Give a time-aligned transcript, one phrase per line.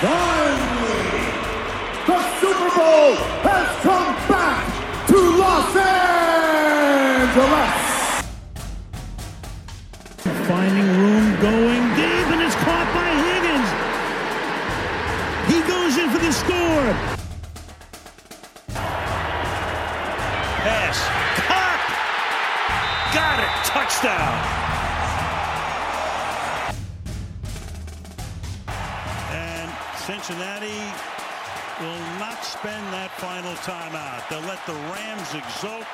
[0.00, 1.10] Finally,
[2.06, 4.62] the Super Bowl has come back
[5.08, 7.42] to Los Angeles.
[10.46, 13.70] Finding room, going deep, and it's caught by Higgins.
[15.50, 16.94] He goes in for the score.
[20.62, 20.98] Pass.
[21.48, 21.82] Caught.
[23.14, 23.50] Got it.
[23.66, 24.57] Touchdown.
[30.28, 30.66] Cincinnati
[31.80, 34.28] will not spend that final timeout.
[34.28, 35.84] They'll let the Rams exult.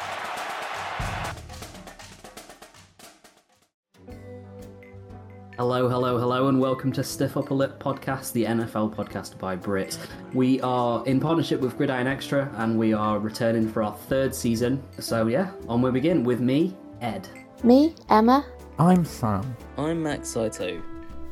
[5.57, 9.99] Hello, hello, hello, and welcome to Stiff Upper Lip Podcast, the NFL podcast by Brits.
[10.33, 14.83] We are in partnership with Gridiron Extra, and we are returning for our third season.
[14.99, 17.29] So yeah, on we begin with me, Ed.
[17.63, 18.45] Me, Emma.
[18.81, 19.57] I'm Sam.
[19.79, 20.83] I'm Max Saito.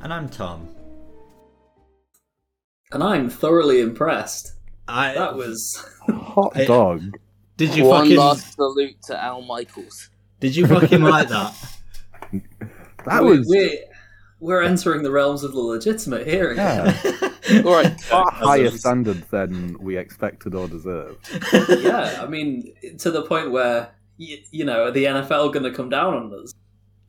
[0.03, 0.73] And I'm Tom.
[2.93, 4.53] And I'm thoroughly impressed.
[4.89, 7.17] I That was Hot I- dog.
[7.57, 10.11] did you One fucking last salute to Al Michaels.
[10.41, 11.55] did you fucking like that?
[13.05, 13.79] That we, was we're,
[14.39, 16.95] we're entering the realms of the legitimate here again.
[17.05, 21.29] yeah, All right, far higher standards than we expected or deserved.
[21.83, 25.73] yeah, I mean, to the point where you, you know, are the NFL going to
[25.73, 26.53] come down on us?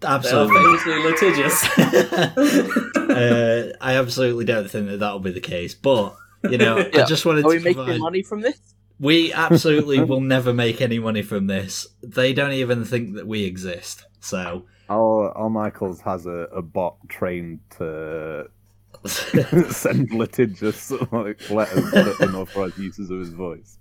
[0.03, 0.55] They're Absolutely.
[0.55, 1.63] famously litigious.
[3.09, 6.15] uh, I absolutely don't think that that'll be the case, but
[6.49, 8.59] you know, I just wanted are to we making provide- money from this?
[8.99, 11.87] We absolutely will never make any money from this.
[12.03, 14.05] They don't even think that we exist.
[14.19, 18.49] So Our, Al Michaels has a, a bot trained to
[19.05, 23.77] send litigious like, letters to unauthorized uses of his voice.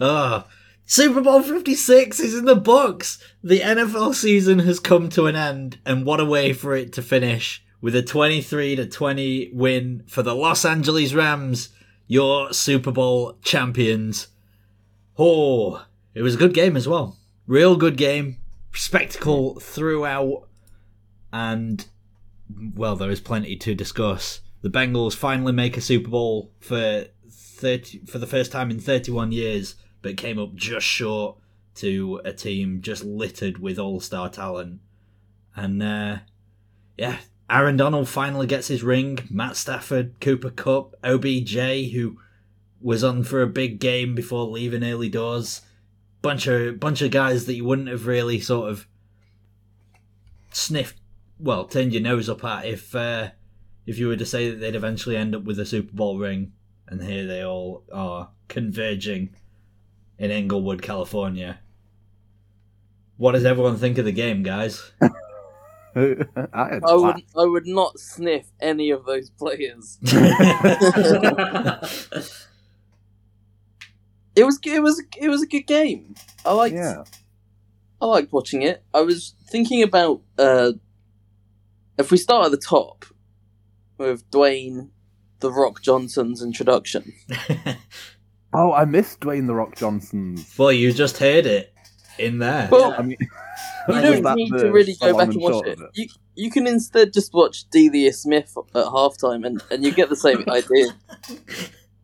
[0.00, 0.44] oh,
[0.92, 3.18] Super Bowl 56 is in the books.
[3.42, 7.00] The NFL season has come to an end, and what a way for it to
[7.00, 11.70] finish with a 23 to 20 win for the Los Angeles Rams,
[12.06, 14.26] your Super Bowl champions.
[15.18, 17.16] Oh, it was a good game as well.
[17.46, 18.36] Real good game.
[18.74, 20.46] Spectacle throughout.
[21.32, 21.86] And,
[22.74, 24.42] well, there is plenty to discuss.
[24.60, 29.32] The Bengals finally make a Super Bowl for 30, for the first time in 31
[29.32, 31.36] years, but came up just short
[31.76, 34.80] to a team just littered with all star talent.
[35.54, 36.18] And, uh,
[36.98, 37.18] yeah,
[37.48, 39.18] Aaron Donald finally gets his ring.
[39.30, 42.18] Matt Stafford, Cooper Kupp, OBJ, who
[42.80, 45.62] was on for a big game before leaving early doors.
[46.22, 48.86] Bunch of bunch of guys that you wouldn't have really sort of
[50.52, 50.98] sniffed,
[51.38, 53.30] well, turned your nose up at if uh,
[53.86, 56.52] if you were to say that they'd eventually end up with a Super Bowl ring.
[56.86, 59.30] And here they all are converging
[60.18, 61.60] in Inglewood, California.
[63.16, 64.92] What does everyone think of the game, guys?
[65.94, 69.98] I I would, I would not sniff any of those players.
[74.34, 76.14] It was, it was, it was a good game.
[76.44, 77.04] I liked, yeah.
[78.00, 78.82] I liked watching it.
[78.94, 80.72] I was thinking about uh,
[81.98, 83.04] if we start at the top
[83.98, 84.88] with Dwayne,
[85.40, 87.12] the Rock Johnson's introduction.
[88.54, 90.56] Oh, I missed Dwayne the Rock Johnson's.
[90.58, 91.72] well, you just heard it
[92.18, 92.68] in there.
[92.70, 93.16] Well, I mean,
[93.88, 95.78] You don't need the to really go back and and watch short it.
[95.94, 100.16] You you can instead just watch Delia Smith at halftime, and, and you get the
[100.16, 100.94] same idea.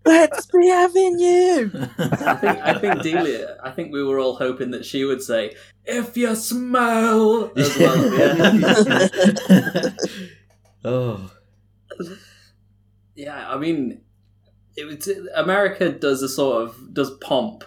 [0.04, 1.70] Let's be having you.
[1.98, 3.56] I think I think Delia.
[3.62, 5.54] I think we were all hoping that she would say,
[5.84, 9.90] "If you smell," as well.
[10.84, 11.30] Yeah, oh,
[13.16, 13.50] yeah.
[13.52, 14.00] I mean,
[14.78, 17.64] it was America does a sort of does pomp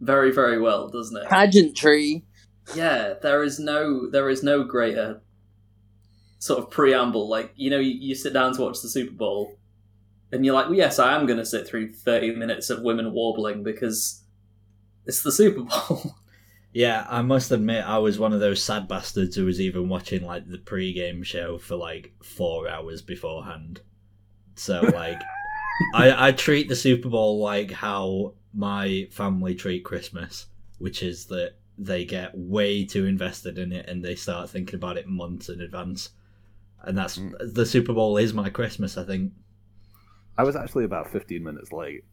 [0.00, 1.28] very very well, doesn't it?
[1.28, 2.24] Pageantry.
[2.74, 5.22] Yeah, there is no there is no greater
[6.38, 7.28] sort of preamble.
[7.28, 9.56] Like you know, you, you sit down to watch the Super Bowl,
[10.32, 13.12] and you're like, well, yes, I am going to sit through thirty minutes of women
[13.12, 14.24] warbling because
[15.06, 16.16] it's the Super Bowl.
[16.72, 17.06] yeah.
[17.08, 20.48] I must admit, I was one of those sad bastards who was even watching like
[20.48, 23.80] the pre-game show for like four hours beforehand.
[24.54, 25.20] So like,
[25.94, 30.46] I I treat the Super Bowl like how my family treat Christmas,
[30.78, 34.98] which is that they get way too invested in it and they start thinking about
[34.98, 36.10] it months in advance.
[36.82, 39.32] And that's the Super Bowl is my Christmas, I think.
[40.36, 42.04] I was actually about 15 minutes late.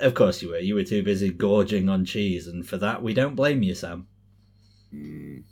[0.00, 0.58] Of course you were.
[0.58, 4.06] You were too busy gorging on cheese, and for that we don't blame you, Sam.
[4.92, 5.42] Mm.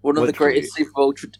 [0.00, 0.52] One of the Literally.
[0.54, 1.12] greatest Super Bowl.
[1.12, 1.30] Tra-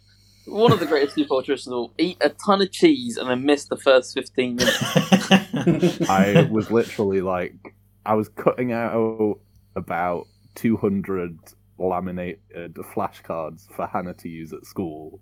[0.48, 1.72] one of the greatest Super Bowl traditions.
[1.72, 1.94] of all.
[1.98, 4.78] Eat a ton of cheese and then miss the first fifteen minutes.
[6.08, 7.74] I was literally like,
[8.06, 9.38] I was cutting out
[9.76, 11.38] about 200
[11.78, 15.20] laminated flashcards for Hannah to use at school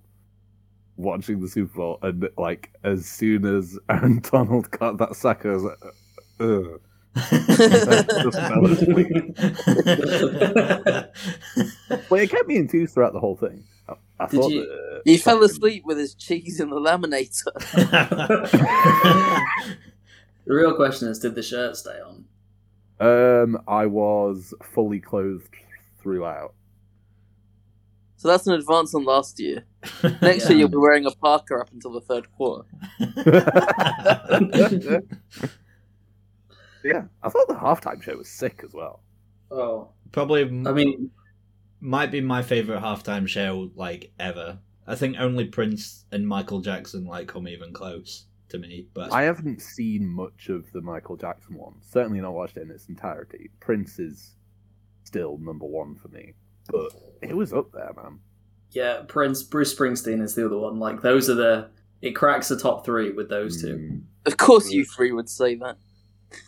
[0.96, 5.50] watching the Super Bowl, and like as soon as Aaron Donald got that sack, I
[5.50, 5.78] was like,
[6.40, 6.80] ugh.
[7.16, 8.38] Just.
[12.08, 13.64] But it kept me enthused throughout the whole thing.
[13.88, 17.52] I, I Did thought you- that, He fell asleep with his cheese in the laminator.
[20.48, 22.24] The real question is, did the shirt stay on?
[23.00, 25.52] Um, I was fully clothed
[26.00, 26.54] throughout.
[28.16, 29.64] So that's an advance on last year.
[30.22, 30.50] Next Yeah.
[30.50, 32.64] year you'll be wearing a parka up until the third quarter.
[36.84, 39.02] yeah, I thought the halftime show was sick as well.
[39.50, 41.10] Oh, Probably, I mean,
[41.80, 44.58] might be my favorite halftime show like ever.
[44.86, 48.86] I think only Prince and Michael Jackson like come even close to me.
[48.94, 51.74] But I haven't seen much of the Michael Jackson one.
[51.82, 53.50] Certainly not watched it in its entirety.
[53.60, 54.36] Prince is
[55.04, 56.34] still number one for me,
[56.70, 56.90] but
[57.22, 58.20] it was up there, man.
[58.70, 60.78] yeah, Prince, Bruce Springsteen is the other one.
[60.78, 61.68] Like those are the.
[62.02, 63.76] It cracks the top three with those two.
[63.76, 64.02] Mm.
[64.26, 65.76] Of course you three would say that.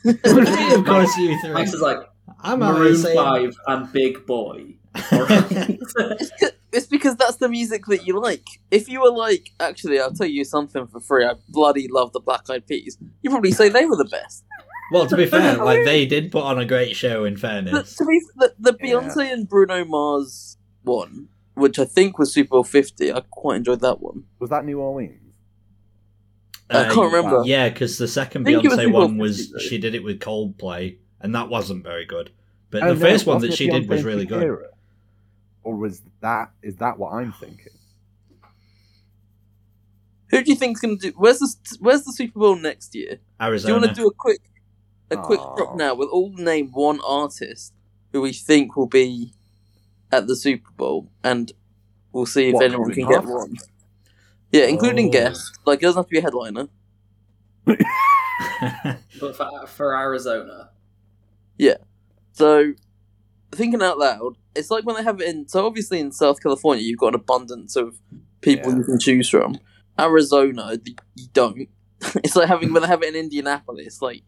[0.05, 1.53] of course, you three.
[1.55, 1.99] Max is like
[2.41, 4.75] I'm Maroon always saying- Five and Big Boi.
[5.13, 5.79] Alright.
[6.71, 8.47] It's, because that's the music that you like.
[8.71, 11.25] If you were like, actually, I'll tell you something for free.
[11.25, 12.99] I bloody love the Black Eyed Peas.
[13.23, 14.45] You probably say they were the best.
[14.93, 17.25] well, to be fair, like they did put on a great show.
[17.25, 18.87] In The, fairness, to be, the, the Yeah.
[19.01, 23.81] Beyonce and Bruno Mars one, which I think was Super Bowl fifty, I quite enjoyed
[23.81, 24.25] that one.
[24.39, 25.23] Was that New Orleans?
[26.71, 27.43] I can't uh, remember.
[27.47, 30.05] Yeah, because the second I think it was Beyonce one was 50, she did it
[30.05, 32.31] with Coldplay, and that wasn't very good.
[32.71, 34.43] But Oh, the no, first one that she did Beyonce was really good.
[34.43, 34.67] Shakira?
[35.69, 37.75] Or was that is that what I'm thinking?
[40.31, 41.15] Who do you think's going to do?
[41.19, 43.19] Where's the Where's the Super Bowl next year?
[43.39, 43.75] Arizona.
[43.75, 44.41] Do you want to do a quick,
[45.11, 45.93] a quick drop now?
[45.95, 47.75] We'll all name one artist
[48.13, 49.35] who we think will be
[50.11, 51.53] at the Super Bowl, and
[52.13, 53.55] we'll see if What, anyone can get one.
[54.51, 55.13] Yeah, including Oh.
[55.13, 55.53] guests.
[55.67, 56.69] Like, it doesn't have to be a headliner.
[59.21, 60.71] but for, for Arizona,
[61.59, 61.77] Yeah.
[62.33, 62.73] So,
[63.53, 65.49] thinking out loud, it's like when they have it in.
[65.49, 67.99] So, obviously, in South California, you've got an abundance of
[68.41, 68.79] people Yeah.
[68.79, 69.57] you can choose from.
[69.99, 70.79] Arizona,
[71.15, 71.69] you don't.
[72.17, 74.01] it's like having when they have it in Indianapolis.
[74.01, 74.23] Like,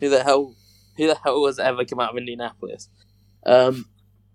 [0.00, 0.54] who the hell,
[0.96, 2.88] who the hell has ever come out of Indianapolis?
[3.44, 3.86] Um,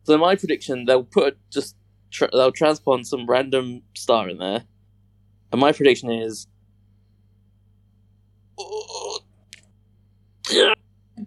[0.04, 1.76] so my prediction, they'll put just
[2.12, 4.64] tr- they'll transplant some random star in there,
[5.52, 6.48] and my prediction is.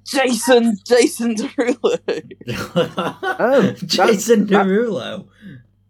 [0.07, 1.99] Jason, Jason Derulo.
[3.43, 5.29] Oh, Jason that- Derulo.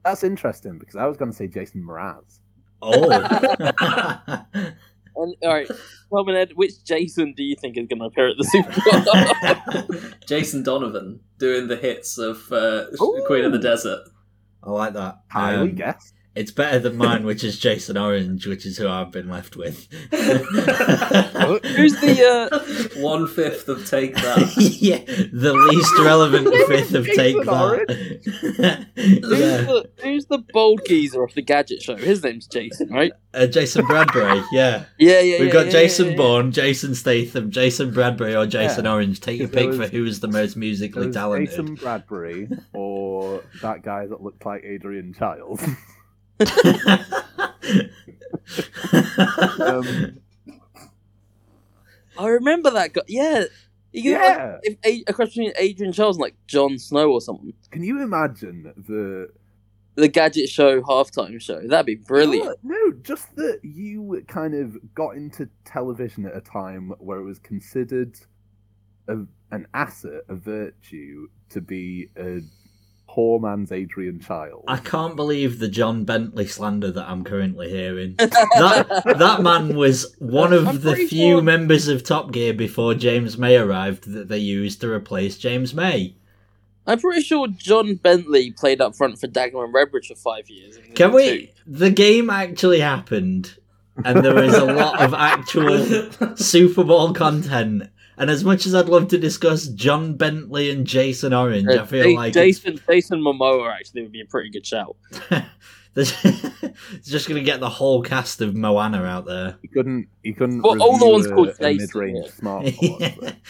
[0.05, 2.39] That's interesting because I was going to say Jason Mraz.
[2.83, 4.45] Oh.
[5.17, 8.29] And, all right, Tom and Ed, which Jason do you think is going to appear
[8.29, 10.11] at the Super Bowl?
[10.27, 12.85] Jason Donovan doing the hits of uh,
[13.27, 14.01] Queen of the Desert.
[14.63, 15.17] I like that.
[15.29, 16.15] Highly Um, guessed.
[16.33, 19.89] It's better than mine, which is Jason Orange, which is who I've been left with.
[20.13, 22.51] Who's the
[22.97, 24.55] uh, One fifth of Take That.
[24.57, 24.99] yeah,
[25.33, 28.87] the least relevant fifth of Take Jason That.
[28.95, 29.63] who's yeah.
[29.63, 31.97] the who's the bold geezer off the Gadget Show?
[31.97, 33.13] His name's Jason, right?
[33.35, 34.85] Uh, Jason Bradbury, yeah.
[34.99, 35.39] Yeah, yeah.
[35.41, 36.17] We've yeah, got yeah, Jason yeah, yeah.
[36.17, 38.93] Bourne, Jason Statham, Jason Bradbury, or Jason Yeah.
[38.93, 39.21] Orange.
[39.21, 41.51] Take your pick was- for who is the most musically talented.
[41.51, 45.61] Jason Bradbury or that guy that looked like Adrian Chiles.
[49.61, 50.19] Um,
[52.19, 53.03] I remember that guy.
[53.09, 53.45] Yeah,
[53.93, 54.59] you Yeah.
[54.63, 58.03] If a, a question between Adrian Charles and like Jon Snow or something, can you
[58.03, 59.31] imagine the
[60.01, 61.61] the Gadget Show halftime show.
[61.67, 62.59] That'd be brilliant.
[62.63, 67.25] No, no, just that you kind of got into television at a time where it
[67.25, 68.19] was considered
[69.09, 69.19] a,
[69.51, 72.41] an asset, a virtue, to be a
[73.13, 74.65] poor man's Adrian Child.
[74.69, 78.15] I can't believe the John Bentley slander that I'm currently hearing.
[78.19, 82.95] that that man was one I'm of the few sure- members of Top Gear before
[82.95, 86.15] James May arrived that they used to replace James May.
[86.87, 90.79] I'm pretty sure John Bentley played up front for Dagenham and Redbridge for five years.
[90.95, 91.53] Can the we?
[91.67, 93.57] The game actually happened,
[94.05, 97.91] and there was a lot of actual Super Bowl content.
[98.21, 101.87] And as much as I'd love to discuss John Bentley and Jason Orange, Uh, I
[101.87, 104.95] feel Ja- like Jason Jason Momoa actually would be a pretty good shout.
[105.97, 109.57] it's, it's just going to get the whole cast of Moana out there.
[109.63, 110.09] He couldn't.
[110.23, 110.61] He couldn't.
[110.61, 112.31] Well, all the ones a, called a Jason, mid-range yeah.
[112.31, 113.37] smartphone.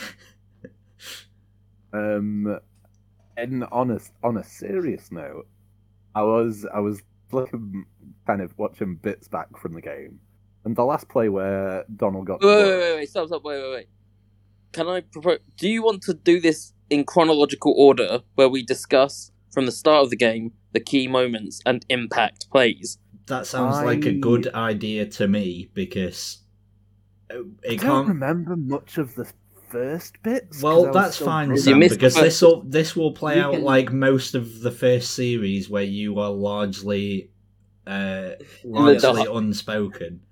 [1.92, 2.60] Um,
[3.36, 5.48] and on a on a serious note,
[6.14, 7.84] I was I was looking
[8.28, 10.20] kind of watching bits back from the game,
[10.64, 12.42] and the last play where Donald got.
[12.42, 13.88] Wait, wait, wait, wait, wait, stop, stop, wait, wait, wait.
[14.72, 15.38] Can I propose?
[15.56, 20.04] Do you want to do this in chronological order, where we discuss from the start
[20.04, 22.98] of the game the key moments and impact plays?
[23.26, 26.38] that sounds like a good idea to me because
[27.30, 27.38] uh, I
[27.74, 28.08] it don't can't.
[28.08, 29.30] remember much of the
[29.68, 30.60] first bits.
[30.60, 33.62] Well, that's fine, Sam, missed because the- this will this will play You out can-
[33.62, 37.30] like most of the first series where you are largely
[37.86, 38.30] uh,
[38.64, 40.22] largely unspoken.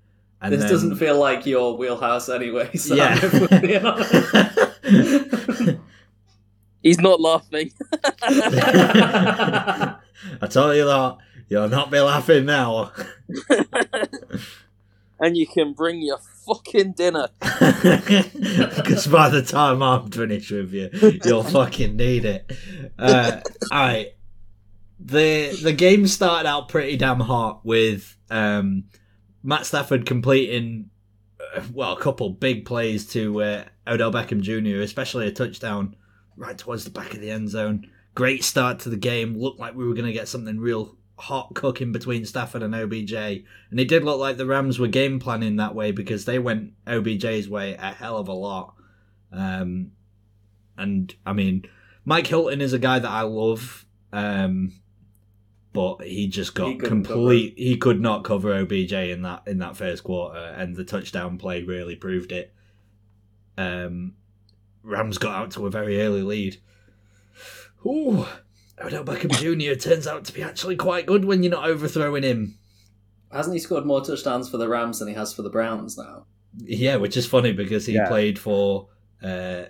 [0.41, 2.69] And this then- doesn't feel like your wheelhouse anyway.
[2.77, 3.17] So yeah.
[3.21, 5.79] if we're being honest.
[6.81, 7.71] He's not laughing.
[8.23, 9.97] I
[10.49, 11.17] tell you that
[11.49, 12.93] you'll not be laughing now.
[15.19, 17.27] and you can bring your fucking dinner.
[17.41, 20.89] Because by the time I'm finished with you,
[21.25, 22.49] you'll fucking need it.
[22.97, 23.41] Uh,
[23.71, 24.15] Alright.
[25.01, 28.85] The the game started out pretty damn hot with um,
[29.43, 30.89] Matt Stafford completing
[31.55, 35.95] uh, well a couple big plays to uh, Odell Beckham Jr., especially a touchdown
[36.35, 37.87] right towards the back of the end zone.
[38.15, 39.37] Great start to the game.
[39.37, 43.13] Looked like we were going to get something real hot cooking between Stafford and OBJ.
[43.13, 46.73] And it did look like the Rams were game planning that way because they went
[46.87, 48.73] OBJ's way a hell of a lot.
[49.31, 49.91] Um,
[50.77, 51.65] and I mean,
[52.05, 54.73] Mike Hilton is a guy that I love, um,
[55.73, 57.53] but he just got He couldn't complete.
[57.57, 61.63] He could not cover OBJ in that in that first quarter, and the touchdown play
[61.63, 62.53] really proved it.
[63.57, 64.15] Um,
[64.83, 66.57] Rams got out to a very early lead.
[67.85, 68.25] Ooh,
[68.83, 69.79] Odell Beckham Jr.
[69.79, 72.57] turns out to be actually quite good when you're not overthrowing him.
[73.31, 76.25] Hasn't he scored more touchdowns for the Rams than he has for the Browns now?
[76.57, 78.07] Yeah, which is funny because he Yeah.
[78.07, 78.87] played for
[79.21, 79.65] uh,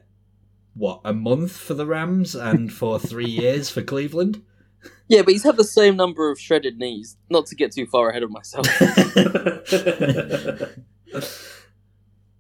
[0.76, 4.42] what a month for the Rams and for three years for Cleveland.
[5.10, 7.18] Yeah, but he's had the same number of shredded knees.
[7.32, 8.68] Not to get too far ahead of myself.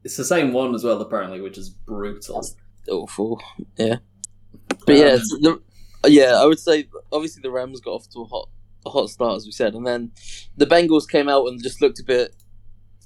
[0.03, 2.45] it's the same one as well, apparently, which is brutal.
[2.87, 3.41] Awful.
[3.75, 3.95] Yeah.
[4.85, 5.61] But yeah, Um, it's the,
[6.07, 8.49] yeah, I would say obviously the Rams got off to a hot,
[8.85, 10.11] a hot start as we said, and then
[10.55, 12.35] the Bengals came out and just looked a bit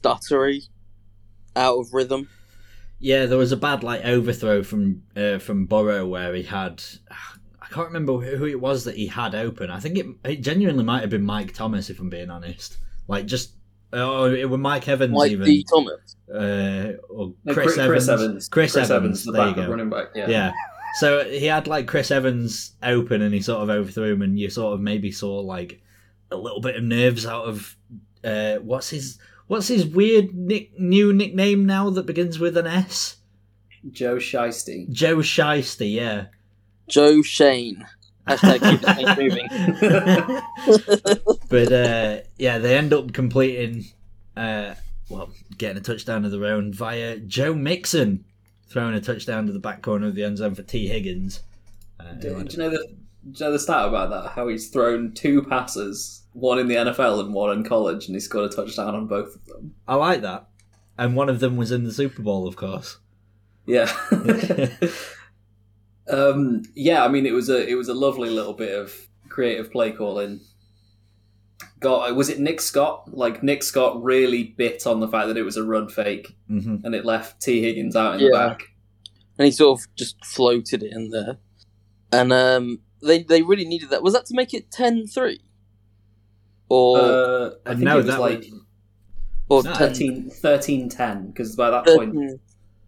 [0.02, 0.68] stuttery,
[1.56, 2.30] out of rhythm.
[3.00, 6.84] Yeah, there was a bad like overthrow from uh, from Burrow where he had.
[7.74, 9.72] I can't remember who it was that he had open.
[9.72, 12.78] I think it, it genuinely might have been Mike Thomas, if I'm being honest.
[13.08, 13.54] Like just,
[13.92, 15.66] oh, it was Mike Evans Like even, D.
[15.68, 16.16] Thomas.
[16.32, 18.48] uh, or No, Chris, Evans.
[18.50, 19.26] Chris, Evans.
[19.26, 19.68] the there you go.
[19.70, 20.10] running back.
[20.14, 20.30] Yeah.
[20.30, 20.54] Yeah.
[21.00, 24.52] So he had like Chris Evans open and he sort of overthrew him and you
[24.52, 25.82] sort of maybe saw like
[26.30, 27.76] a little bit of nerves out of
[28.24, 33.18] uh what's his what's his weird nick, new nickname now that begins with an S?
[33.90, 34.88] Joe Shiesty.
[34.92, 36.26] Joe Shiesty, yeah.
[36.88, 37.86] Joe Shane.
[38.28, 39.48] Hashtag keep the moving.
[41.50, 43.86] but uh yeah, they end up completing
[44.38, 44.76] uh
[45.10, 48.26] well, getting a touchdown of their own via Joe Mixon
[48.68, 50.88] throwing a touchdown to the back corner of the end zone for T.
[50.88, 51.42] Higgins.
[52.00, 52.88] Uh, Do, do you know the
[53.32, 54.32] do you know the stat about that?
[54.32, 58.20] How he's thrown two passes, one in the NFL and one in college, and he
[58.20, 59.76] scored a touchdown on both of them.
[59.88, 60.48] I like that.
[60.98, 62.98] And one of them was in the Super Bowl, of course.
[63.66, 63.92] Yeah.
[66.10, 68.94] um, yeah, I mean, it was a it was a lovely little bit of
[69.30, 70.42] creative play calling.
[71.80, 73.14] Got was it Nick Scott?
[73.14, 76.78] Like Nick Scott really bit on the fact that it was a run fake, hmm
[76.84, 78.64] and it left T Higgins out in the back.
[79.38, 81.38] and he sort of just floated it in there.
[82.12, 84.04] And um, they they really needed that.
[84.04, 85.40] Was that to make it 10-3?
[86.70, 88.60] Or Uh, I think no, it was that like was-
[89.50, 92.40] or no, 10, 13, 13-10, because by that point, 13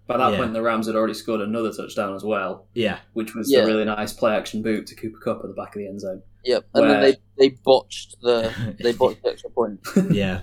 [0.08, 0.38] by that Yeah.
[0.38, 3.00] point, the Rams had already scored another touchdown as well, Yeah.
[3.14, 3.64] which was Yeah.
[3.64, 6.02] a really nice play action boot to Cooper Kupp at the back of the end
[6.02, 6.22] zone.
[6.44, 9.80] Yep, and then they they botched the they botched the extra point.
[10.12, 10.42] yeah.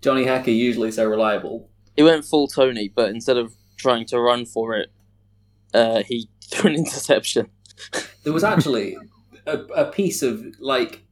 [0.00, 1.68] Johnny Hekker usually so reliable.
[1.96, 4.88] He went full Tony, but instead of trying to run for it,
[5.74, 7.48] uh, he threw an interception.
[8.24, 8.96] There was actually
[9.46, 11.02] a, a piece of like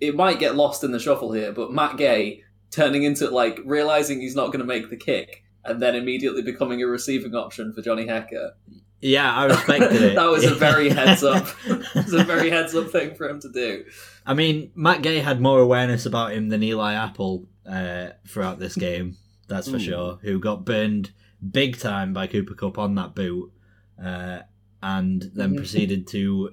[0.00, 4.20] it might get lost in the shuffle here, but Matt Gay turning into like realizing
[4.20, 7.82] he's not going to make the kick and then immediately becoming a receiving option for
[7.82, 8.52] Johnny Hekker.
[9.00, 10.14] Yeah, I respected it.
[10.16, 11.46] that was a very heads up.
[11.66, 13.84] it was a very heads up thing for him to do.
[14.26, 18.74] I mean, Matt Gay had more awareness about him than Eli Apple uh, throughout this
[18.74, 19.16] game.
[19.46, 19.84] That's for Mm.
[19.84, 20.18] sure.
[20.22, 21.12] Who got burned
[21.52, 23.52] big time by Cooper Kupp on that boot,
[24.04, 24.40] uh,
[24.82, 25.56] and then Mhm.
[25.58, 26.50] proceeded to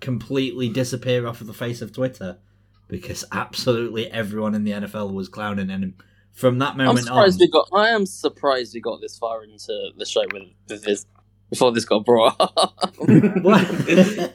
[0.00, 2.38] completely disappear off of the face of Twitter
[2.88, 5.94] because absolutely everyone in the NFL was clowning him.
[6.36, 7.68] From that moment I'm moment on, surprised we got.
[7.72, 11.06] I am surprised we got this far into the show with, with this
[11.48, 12.74] before this got brought up.
[12.98, 14.34] what?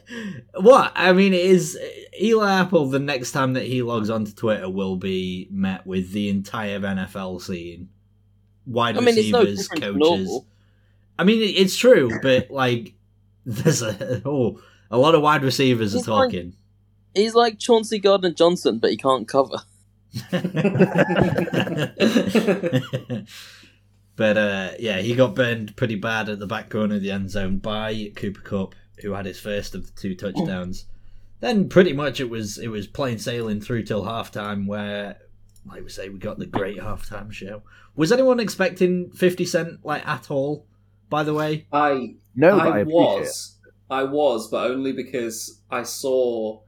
[0.55, 0.91] what?
[0.95, 1.77] I mean, it is
[2.19, 2.87] Eli Apple.
[2.87, 7.39] The next time that he logs onto Twitter, will be met with the entire NFL
[7.39, 7.89] scene,
[8.65, 10.39] wide I mean, it's no receivers, coaches.
[11.19, 12.95] I mean, it's true, but like,
[13.45, 16.55] there's a oh, a lot of wide receivers are He's like- talking.
[17.13, 19.57] He's like Chauncey Gardner Johnson, but he can't cover.
[24.15, 27.29] but uh, yeah, he got burned pretty bad at the back corner of the end
[27.29, 30.85] zone by Cooper Kupp, who had his first of the two touchdowns.
[31.39, 35.17] Then pretty much it was it was plain sailing through till halftime, where
[35.65, 37.63] like we say we got the great halftime show.
[37.95, 40.67] Was anyone expecting Fifty Cent like at all?
[41.09, 43.57] By the way, I No, I, I appreciate was.
[43.89, 46.61] I was, but only because I saw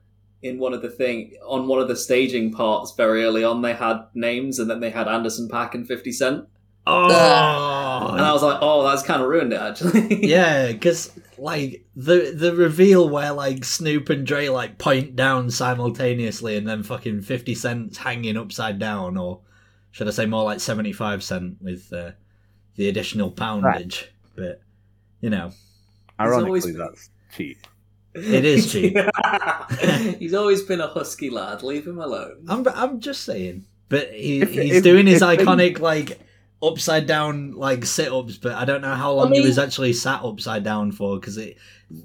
[0.44, 3.74] in one of the thing on one of the staging parts very early on they
[3.74, 6.46] had names and then they had Anderson Paak and Fifty Cent.
[6.86, 10.26] oh, And I was like, oh, that's kind of ruined it actually.
[10.28, 16.56] Yeah, because like the the reveal where like Snoop and Dre like point down simultaneously,
[16.58, 19.40] and then fucking Fifty Cent's hanging upside down, or
[19.92, 22.12] should I say more like seventy five cent with uh,
[22.76, 24.10] the additional poundage.
[24.36, 24.62] But
[25.22, 25.52] you know,
[26.20, 27.58] Ironically, always- that's cheap.
[28.16, 28.98] It is cheap.
[30.20, 31.64] He's always been a husky lad.
[31.64, 32.46] Leave him alone.
[32.48, 36.20] I'm I'm just saying, but he, If- he's if- doing his if they- iconic like
[36.62, 39.94] upside down like sit ups, but I don't know how long mean- he was actually
[39.94, 41.58] sat upside down for because it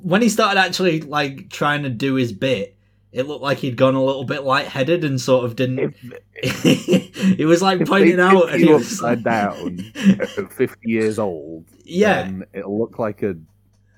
[0.03, 2.77] when he started actually like trying to do his bit,
[3.13, 5.95] it looked like he'd gone a little bit lightheaded and sort of didn't.
[6.35, 6.63] If,
[7.37, 10.77] he was like if pointing they out, tip and he was upside down at 50
[10.91, 12.23] years old, yeah.
[12.25, 13.35] then it'll look like a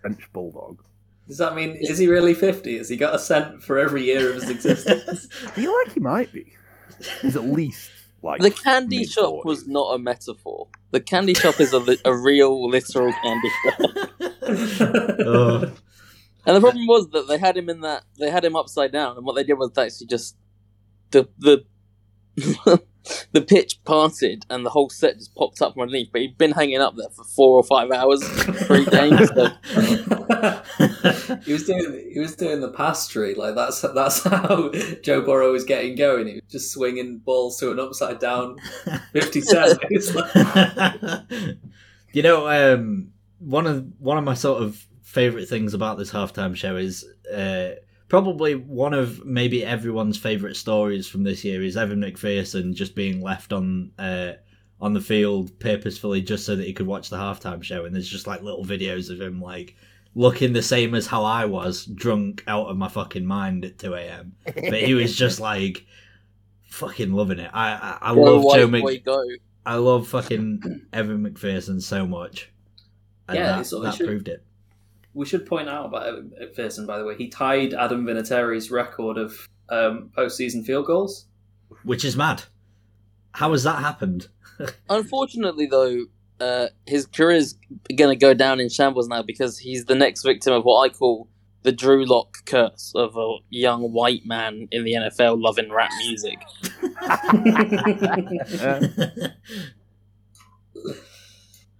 [0.02, 0.82] French bulldog.
[1.30, 2.76] Does that mean is he really fifty?
[2.76, 5.28] Has he got a cent for every year of his existence?
[5.46, 6.52] I feel like he might be.
[7.22, 7.88] He's at least
[8.20, 10.66] like The candy mid- shop was not a metaphor.
[10.90, 13.80] The candy shop is a, li- a real, literal candy shop.
[15.24, 15.72] Oh.
[16.46, 19.18] And the problem was that they had him in that they had him upside down,
[19.18, 20.36] and what they did was actually just
[21.10, 21.64] the the
[23.32, 26.10] the pitch parted, and the whole set just popped up from underneath.
[26.12, 28.22] But he'd been hanging up there for four or five hours
[28.66, 29.18] three game.
[29.26, 29.48] So
[31.44, 34.70] he was doing he was doing the pass tree like that's that's how
[35.02, 36.26] Joe Burrow was getting going.
[36.26, 38.58] He was just swinging balls to an upside down
[39.12, 39.78] fifty cent.
[42.12, 46.56] You know, um, one of one of my sort of favorite things about this halftime
[46.56, 47.70] show is uh,
[48.10, 53.22] probably one of maybe everyone's favorite stories from this year is Evan McPherson just being
[53.22, 54.32] left on uh,
[54.80, 58.08] on the field purposefully just so that he could watch the halftime show, and there's
[58.08, 59.76] just like little videos of him like
[60.14, 63.94] looking the same as how I was, drunk out of my fucking mind at two
[63.94, 64.34] a.m.
[64.44, 65.86] But he was just like
[66.68, 67.50] fucking loving it.
[67.54, 69.04] I I, I go love Joe Mc.
[69.04, 69.24] go.
[69.64, 72.50] I love fucking Evan McPherson so much.
[73.28, 74.44] And Yeah, that, that proved it.
[75.14, 79.18] We should point out about Evan McPherson, by the way, he tied Adam Vinatieri's record
[79.18, 81.26] of um, postseason field goals.
[81.82, 82.42] Which is mad.
[83.32, 84.28] How has that happened?
[84.88, 86.04] Unfortunately, though,
[86.40, 87.56] uh, his career is
[87.96, 90.92] going to go down in shambles now because he's the next victim of what I
[90.92, 91.28] call
[91.62, 96.38] the Drew Lock curse of a young white man in the NFL loving rap music.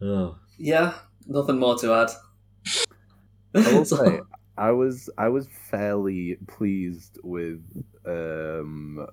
[0.02, 0.36] oh.
[0.58, 0.94] Yeah,
[1.26, 2.10] nothing more to add.
[3.54, 4.20] I will So- say,
[4.56, 7.62] I was I was fairly pleased with
[8.04, 9.06] um,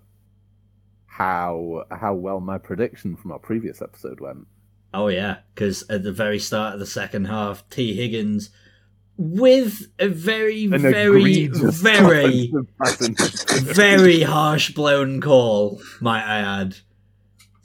[1.05, 4.47] how how well my prediction from our previous episode went.
[4.93, 7.93] Oh yeah, because at the very start of the second half, T.
[7.93, 8.49] Higgins,
[9.17, 12.51] with a very, An very, very,
[13.61, 16.77] very harsh blown call, might I add,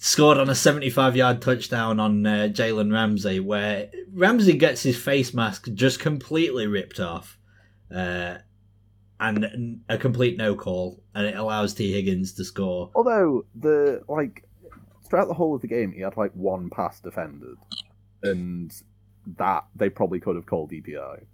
[0.04, 5.32] scored on a 75 yard touchdown on uh, Jalen Ramsey, where Ramsey gets his face
[5.32, 7.38] mask just completely ripped off,
[7.94, 8.38] uh,
[9.20, 12.90] and a complete no call, and it allows T Higgins to score.
[12.96, 14.44] Although the like
[15.08, 17.56] throughout the whole of the game, he had like one pass defended,
[18.24, 18.72] and
[19.38, 21.24] that they probably could have called DPI.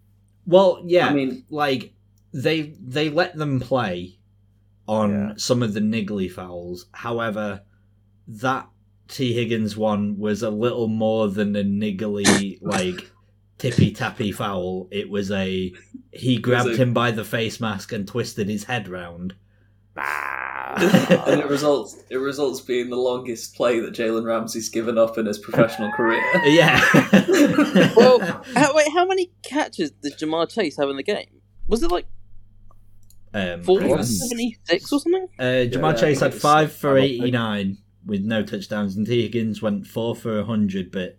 [0.46, 1.94] Well, yeah, I mean, like
[2.35, 4.18] they they let them play
[4.87, 5.33] on Yeah.
[5.38, 6.85] some of the niggly fouls.
[6.92, 7.62] However,
[8.29, 8.69] that
[9.09, 13.11] T Higgins one was a little more than a niggly like
[13.59, 14.87] tippy tappy foul.
[14.91, 15.73] It was a
[16.12, 19.35] he grabbed a- him by the face mask and twisted his head round.
[19.97, 25.27] and it results it results being the longest play that Jalen Ramsey's given up in
[25.27, 26.23] his professional career.
[26.45, 26.81] yeah.
[27.97, 28.21] Well,
[28.55, 31.41] how, wait, how many catches did Ja'Marr Chase have in the game?
[31.67, 32.07] Was it like
[33.35, 35.29] um, 40 or was- 76 or something?
[35.38, 39.07] Uh, Ja'Marr Yeah, Chase had five for I don't think- 89 with no touchdowns, and
[39.07, 39.23] T.
[39.23, 41.18] Higgins went four for 100, but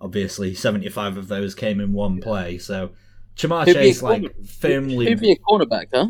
[0.00, 2.58] obviously 75 of those came in one play.
[2.58, 2.90] So
[3.36, 5.06] Ja'Marr Who'd a Chase, like, corner- firmly.
[5.06, 6.08] Who'd be a cornerback, huh?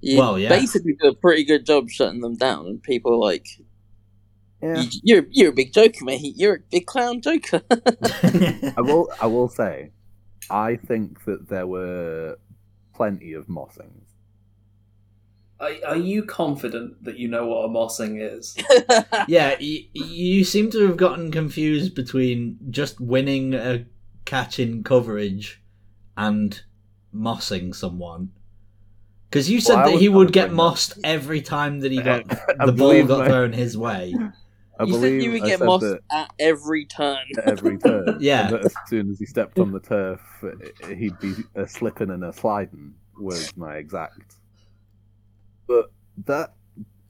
[0.00, 0.48] You Well, yeah.
[0.48, 3.46] basically do a pretty good job shutting them down, and people are like,
[4.62, 6.34] Yeah, "You- "You're you're a big joker, mate.
[6.36, 9.08] You're a big clown joker." I will.
[9.20, 9.92] I will say,
[10.50, 12.36] I think that there were
[12.94, 14.06] plenty of mossings.
[15.60, 18.56] Are, are you confident that you know what a mossing is?
[19.28, 23.84] Yeah, you, you seem to have gotten confused between just winning a
[24.24, 25.62] catch in coverage
[26.16, 26.62] and
[27.14, 28.30] mossing someone.
[29.28, 31.92] Because you said Well, that was he would get bring that- mossed every time that
[31.92, 34.14] he got the ball got my- thrown his way.
[34.80, 37.18] I you said believe you would get mossed at every turn.
[37.36, 38.16] at every turn.
[38.18, 38.46] Yeah.
[38.46, 40.20] and that as soon as he stepped on the turf,
[40.88, 42.94] he'd be a slipping and a sliding.
[43.18, 44.36] Was my exact.
[45.70, 45.92] But
[46.26, 46.54] that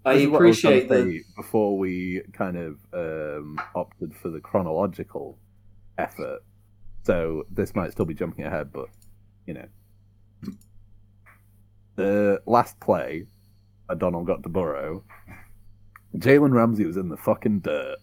[0.05, 1.25] I This is what was trying appreciate that.
[1.35, 5.39] before we kind of um, opted for the chronological
[5.97, 6.41] effort.
[7.05, 8.89] So this might still be jumping ahead, but
[9.47, 9.69] you know,
[11.97, 13.27] the last play,
[13.89, 15.05] O'Donnell got to Burrow.
[16.17, 17.97] Jalen Ramsey was in the fucking dirt.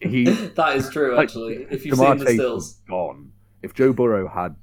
[0.00, 0.24] He
[0.56, 1.66] that is true, like, actually.
[1.70, 2.80] If you've seen the Chase stills.
[2.88, 3.30] gone.
[3.62, 4.56] If Joe Burrow had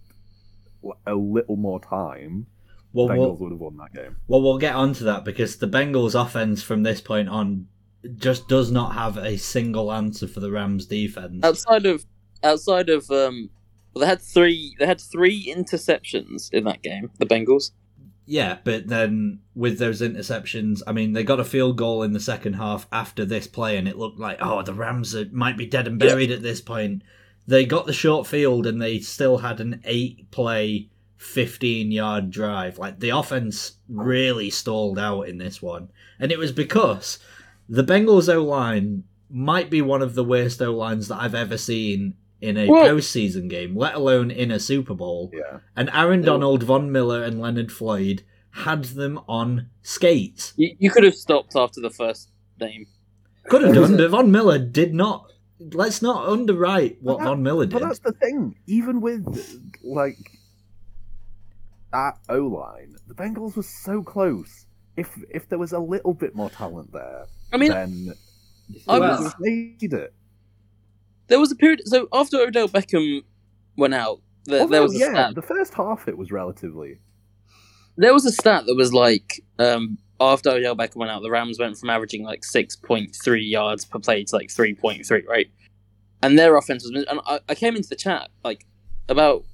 [1.07, 2.47] a little more time,
[2.93, 4.15] Well, Bengals we'll, would have won that game.
[4.27, 7.67] well, we'll get onto that because the Bengals' offense from this point on
[8.15, 11.43] just does not have a single answer for the Rams' defense.
[11.43, 12.05] outside of
[12.43, 13.49] outside of um,
[13.93, 14.75] well, they had three.
[14.79, 17.11] They had three interceptions in that game.
[17.17, 17.71] The Bengals.
[18.25, 22.19] Yeah, but then with those interceptions, I mean, they got a field goal in the
[22.19, 25.65] second half after this play, and it looked like, oh, the Rams are, might be
[25.65, 27.01] dead and buried at this point.
[27.47, 30.89] They got the short field, and they still had an eight play,
[31.19, 32.77] 15 yard drive.
[32.79, 35.89] Like, the offense really stalled out in this one.
[36.19, 37.19] And it was because
[37.67, 41.57] the Bengals O line might be one of the worst O lines that I've ever
[41.57, 45.29] seen in a Well- postseason game, let alone in a Super Bowl.
[45.33, 45.59] Yeah.
[45.75, 50.53] And Aaron Donald, Von Miller, and Leonard Floyd had them on skates.
[50.55, 52.87] You, you could have stopped after the first name.
[53.49, 55.25] Could have done, but Von Miller did not.
[55.59, 57.73] Let's not underwrite what that- Von Miller did.
[57.73, 57.89] But did.
[57.89, 58.55] that's the thing.
[58.67, 59.25] Even with
[59.83, 60.17] like
[61.91, 64.65] that O line, the Bengals were so close.
[64.97, 68.13] If if there was a little bit more talent there, I mean, then
[68.87, 70.13] I was- would have made it.
[71.27, 71.81] there was a period.
[71.85, 73.23] So after Odell Beckham
[73.77, 75.35] went out, there, there was a yeah, stat.
[75.35, 76.99] the first half it was relatively.
[77.97, 81.59] There was a stat that was like um, after Odell Beckham went out, the Rams
[81.59, 85.23] went from averaging like six point three yards per play to like three point three,
[85.27, 85.47] right?
[86.21, 87.05] And their offense was.
[87.09, 88.65] And I, I came into the chat like
[89.07, 89.45] about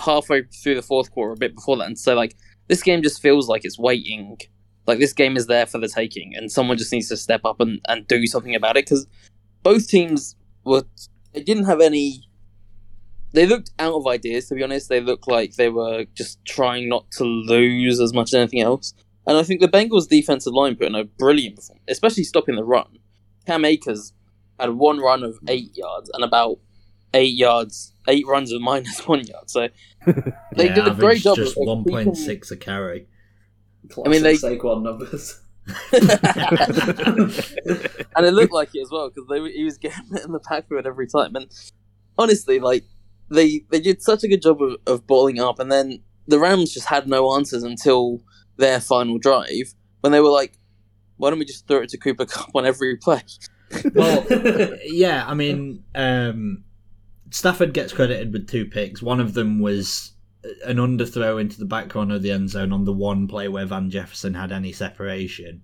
[0.00, 2.36] halfway through the fourth quarter, a bit before that, and so like
[2.68, 4.38] this game just feels like it's waiting.
[4.86, 7.60] Like this game is there for the taking, and someone just needs to step up
[7.60, 9.06] and, and do something about it because
[9.62, 10.84] both teams were
[11.32, 12.24] they didn't have any.
[13.32, 14.88] They looked out of ideas, to be honest.
[14.88, 18.94] They looked like they were just trying not to lose as much as anything else.
[19.26, 22.64] And I think the Bengals' defensive line put in a brilliant performance, especially stopping the
[22.64, 22.86] run.
[23.46, 24.14] Cam Akers
[24.58, 26.58] had one run of eight yards and about
[27.14, 29.50] eight yards, eight runs of minus one yard.
[29.50, 29.68] So
[30.06, 31.36] they yeah, did a great job.
[31.36, 33.06] Just one point six a carry.
[33.90, 35.40] Classic mean, they- Saquon numbers.
[35.92, 36.00] and
[38.24, 40.86] it looked like it as well because they he was getting it in the backfield
[40.86, 41.36] every time.
[41.36, 41.46] And
[42.16, 42.84] honestly, like
[43.30, 46.72] they they did such a good job of, of balling up, and then the Rams
[46.72, 48.22] just had no answers until
[48.56, 50.58] their final drive when they were like,
[51.18, 53.20] "Why don't we just throw it to Cooper Kupp on every play?"
[53.94, 54.24] Well,
[54.84, 56.64] yeah, I mean, um,
[57.30, 59.02] Stafford gets credited with two picks.
[59.02, 60.12] One of them was
[60.64, 63.66] an underthrow into the back corner of the end zone on the one play where
[63.66, 65.62] Van Jefferson had any separation.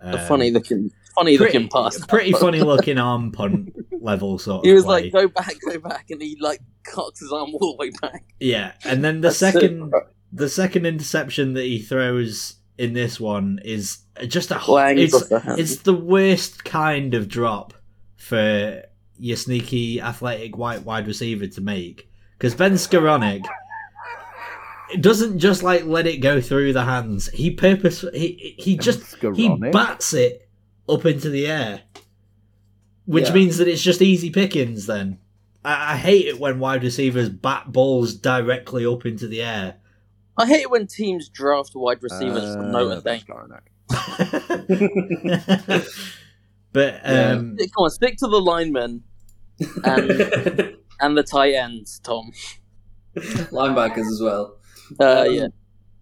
[0.00, 2.04] A Um, funny looking, funny pretty, looking pass.
[2.06, 4.64] pretty funny looking arm punt level sort of.
[4.68, 5.04] He was play.
[5.04, 8.24] like, "Go back, go back," and he like cocks his arm all the way back.
[8.40, 9.92] Yeah, and then the That's second
[10.32, 15.40] the second interception that he throws in this one is just a it's, off the
[15.40, 15.60] hand.
[15.60, 17.74] it's the worst kind of drop
[18.16, 18.82] for
[19.18, 23.44] your sneaky athletic white wide receiver to make because Ben Skowronek
[25.00, 27.28] doesn't just like let it go through the hands.
[27.28, 30.48] He purpose he he just he bats it
[30.88, 31.82] up into the air,
[33.06, 33.34] which Yeah.
[33.34, 34.86] means that it's just easy pickings.
[34.86, 35.18] Then
[35.64, 39.76] I, I hate it when wide receivers bat balls directly up into the air.
[40.36, 43.22] I hate it when teams draft wide receivers from Uh, Notre Dame.
[46.72, 47.02] Skowronek.
[47.02, 47.30] but Yeah.
[47.32, 49.02] um, Come on, stick to the linemen
[49.84, 50.10] and
[51.00, 52.32] and the tight ends, Tom.
[53.16, 54.56] Linebackers as well.
[55.00, 55.46] Uh, Um, yeah.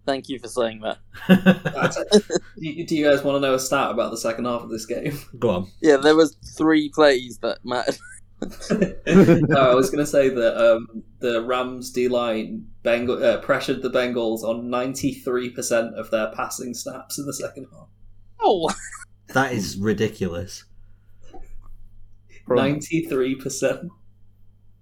[0.05, 0.97] Thank you for saying that.
[1.29, 2.21] do,
[2.57, 4.85] you, do you guys want to know a stat about the second half of this
[4.87, 5.17] game?
[5.39, 5.67] go on.
[5.79, 7.97] Yeah, there was three plays that mattered.
[8.67, 13.83] no, I was going to say that um, the Rams D line Bengal, uh, pressured
[13.83, 17.87] the Bengals on 93% of their passing snaps in the second half.
[18.41, 18.69] Oh,
[19.33, 20.65] That is ridiculous.
[22.47, 23.87] 93%.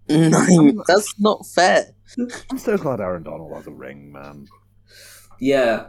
[0.09, 1.85] no, that's not fair.
[2.49, 4.47] I'm so glad Aaron Donald has a ring, man.
[5.39, 5.88] Yeah.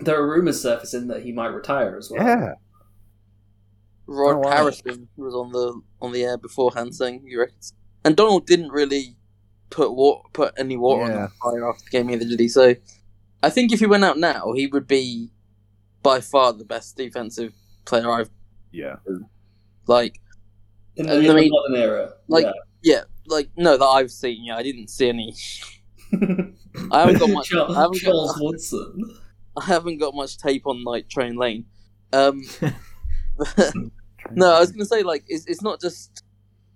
[0.00, 2.26] There are rumors surfacing that he might retire as well.
[2.26, 2.54] Yeah.
[4.06, 4.50] Rod Oh, wow.
[4.50, 7.72] Harrison was on the on the air beforehand saying he reckons,
[8.04, 9.16] and Donald didn't really
[9.70, 11.26] put wa- put any water on Yeah.
[11.26, 12.48] the fire after the game either, did he?
[12.48, 12.74] So,
[13.42, 15.30] I think if he went out now, he would be
[16.02, 17.54] by far the best defensive
[17.84, 18.30] player I've
[18.72, 18.96] Yeah.
[19.86, 20.20] like.
[20.96, 22.12] In the, in the mean, modern era.
[22.28, 22.46] like-
[22.82, 24.44] Yeah, like no that I've seen.
[24.44, 25.34] Yeah, I didn't see any.
[26.92, 27.48] I haven't got much.
[27.48, 29.16] Charles, I haven't Charles got, Woodson.
[29.56, 31.64] I haven't got much tape on Night Train Lane.
[32.12, 32.42] Um,
[34.32, 36.22] no, I was gonna say like it's it's not just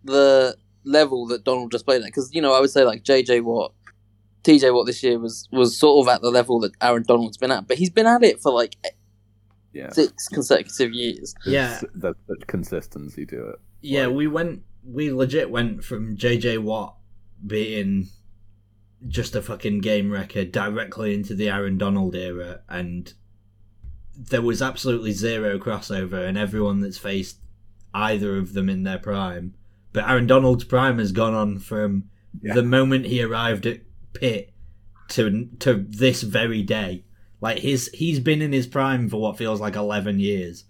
[0.04, 3.42] the level that Donald just played at because you know I would say like JJ
[3.42, 3.72] Watt,
[4.44, 7.50] TJ Watt this year was was sort of at the level that Aaron Donald's been
[7.52, 8.76] at, but he's been at it for like
[9.72, 9.90] Yeah.
[9.92, 11.34] six consecutive years.
[11.46, 11.80] Yeah.
[11.94, 13.56] There's such consistency to it.
[13.80, 14.62] Yeah, we went.
[14.84, 16.96] We legit went from JJ Watt
[17.46, 18.08] being
[19.06, 23.12] just a fucking game wrecker directly into the Aaron Donald era, and
[24.16, 27.38] there was absolutely zero crossover, and everyone that's faced
[27.94, 29.54] either of them in their prime.
[29.92, 32.04] But Aaron Donald's prime has gone on from
[32.42, 32.54] Yeah.
[32.54, 33.82] the moment he arrived at
[34.14, 34.52] Pitt
[35.10, 37.04] to to this very day.
[37.40, 40.64] Like his he's been in his prime for what feels like eleven years.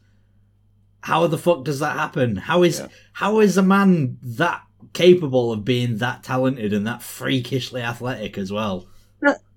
[1.00, 2.36] How the fuck does that happen?
[2.36, 2.88] How is Yeah.
[3.14, 8.52] how is a man that capable of being that talented and that freakishly athletic as
[8.52, 8.86] well?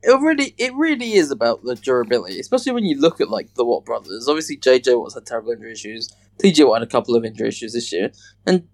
[0.04, 3.63] It really, it really is about the durability, especially when you look at like the
[3.63, 4.28] Watt brothers.
[4.28, 6.10] Obviously, JJ Watt's had terrible injury issues.
[6.41, 8.12] TJ Watt had a couple of injury issues this year,
[8.47, 8.67] and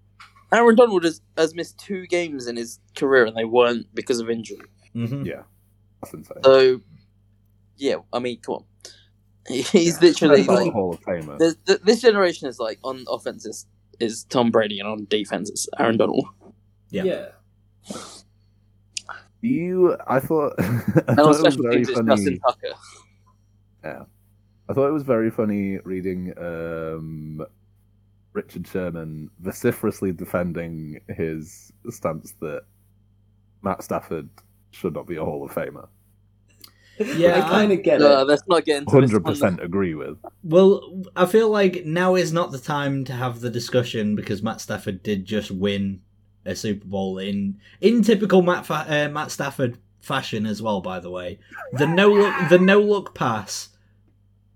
[0.53, 4.29] Aaron Donald has, has missed two games in his career, and they weren't because of
[4.29, 4.61] injury.
[4.93, 5.41] hmm Yeah.
[6.01, 6.37] That's insane.
[6.45, 6.79] So,
[7.77, 8.63] yeah, I mean, come on,
[9.47, 9.99] he's Yeah.
[10.01, 11.37] literally That's like a Hall of Famer.
[11.39, 13.65] this, this generation is like on offense is,
[13.99, 16.25] is Tom Brady, and on defense is Aaron Donald.
[16.89, 17.03] Yeah.
[17.03, 17.25] yeah.
[19.41, 20.63] You, I thought, I
[21.07, 22.07] And thought it was special very teams, it's funny.
[22.15, 22.73] Justin Tucker.
[24.69, 27.45] I thought it was very funny reading um,
[28.33, 32.63] Richard Sherman vociferously defending his stance that
[33.61, 34.29] Matt Stafford
[34.71, 35.87] should not be a Hall of Famer.
[36.99, 38.27] Yeah, I kind of get No, it.
[38.27, 39.33] let's not get into this Hundred one.
[39.33, 40.17] percent agree with.
[40.43, 44.61] Well, I feel like now is not the time to have the discussion because Matt
[44.61, 46.01] Stafford did just win
[46.45, 50.81] a Super Bowl in in typical Matt Fa- uh, Matt Stafford fashion as well.
[50.81, 51.39] By the way,
[51.73, 53.69] the no look the no look pass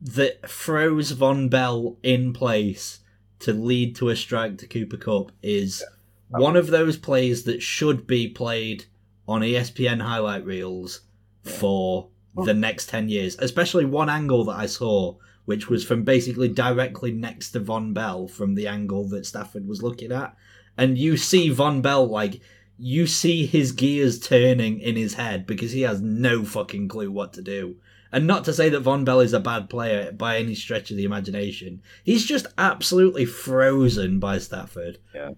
[0.01, 2.99] that throws Vonn Bell in place
[3.39, 5.83] to lead to a strike to Cooper Kupp is
[6.29, 8.85] one of those plays that should be played
[9.27, 11.01] on ESPN highlight reels
[11.43, 15.15] for the next 10 years, especially one angle that I saw,
[15.45, 19.83] which was from basically directly next to Vonn Bell from the angle that Stafford was
[19.83, 20.35] looking at.
[20.77, 22.41] And you see Vonn Bell, like,
[22.77, 27.33] you see his gears turning in his head because he has no fucking clue what
[27.33, 27.75] to do.
[28.11, 30.97] And not to say that Vonn Bell is a bad player by any stretch of
[30.97, 31.81] the imagination.
[32.03, 34.97] He's just absolutely frozen by Stafford.
[35.13, 35.31] Yeah.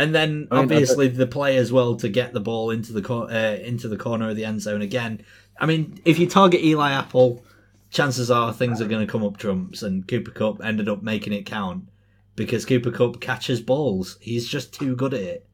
[0.00, 3.02] And then I mean, obviously the play as well to get the ball into the
[3.02, 5.22] cor- uh, into the corner of the end zone again.
[5.60, 7.44] I mean, if you target Eli Apple,
[7.90, 11.32] chances are things are going to come up trumps, and Cooper Kupp ended up making
[11.32, 11.88] it count
[12.36, 14.16] because Cooper Kupp catches balls.
[14.20, 15.46] He's just too good at it.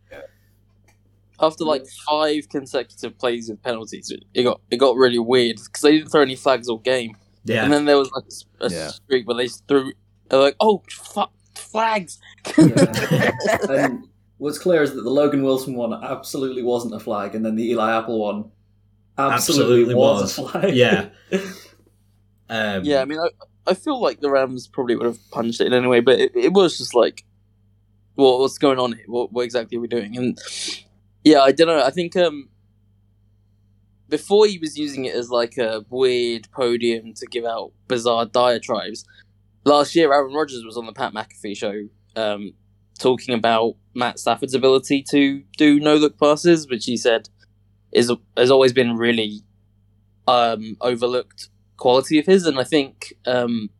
[1.38, 5.92] After like five consecutive plays with penalties, it got it got really weird because they
[5.92, 7.14] didn't throw any flags all game.
[7.44, 8.24] Yeah, And then there was like
[8.60, 8.88] a Yeah.
[8.88, 9.92] streak where they just threw.
[10.28, 12.18] They're like, "Oh, fuck, flags!"
[12.58, 13.32] Yeah.
[13.68, 17.54] and what's clear is that the Logan Wilson one absolutely wasn't a flag, and then
[17.54, 18.50] the Eli Apple one
[19.18, 20.72] absolutely, Absolutely was, was.
[20.72, 21.08] yeah.
[22.48, 23.28] Um, yeah, I mean, I,
[23.66, 26.52] I feel like the Rams probably would have punched it in anyway, but it, it
[26.52, 27.24] was just like,
[28.16, 29.04] well, what's going on here?
[29.08, 30.16] What, what exactly are we doing?
[30.16, 30.38] And
[31.24, 31.82] yeah, I don't know.
[31.82, 32.48] I think um,
[34.08, 39.04] before he was using it as like a weird podium to give out bizarre diatribes.
[39.64, 42.52] Last year, Aaron Rodgers was on the Pat McAfee show um,
[42.98, 47.28] talking about Matt Stafford's ability to do no look passes, which he said
[47.92, 49.42] is has always been really
[50.26, 52.46] um, overlooked quality of his.
[52.46, 53.70] And I think um,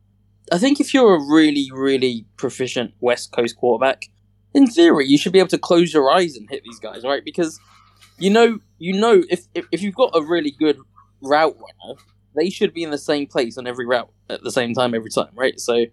[0.51, 4.09] I think if you're a really really proficient West Coast quarterback,
[4.53, 7.23] in theory, you should be able to close your eyes and hit these guys, right?
[7.23, 7.59] Because
[8.19, 10.77] you know you know if if, if you've got a really good
[11.21, 11.99] route runner,
[12.35, 15.09] they should be in the same place on every route at the same time every
[15.09, 15.59] time, right?
[15.59, 15.85] So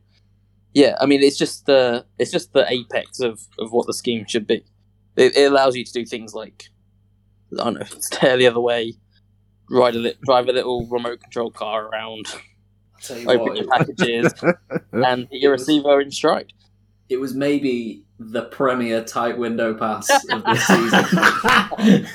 [0.73, 4.25] yeah, I mean it's just the it's just the apex of, of what the scheme
[4.27, 4.65] should be.
[5.17, 6.71] It, it allows you to do things like
[7.61, 8.95] I don't know, stare the other way,
[9.71, 12.27] ride a li- drive a little remote control car around,
[13.03, 14.33] tell you open what, your packages,
[14.93, 16.53] and hit your receiver in stride.
[17.09, 22.07] it was maybe the premier tight window pass of this season.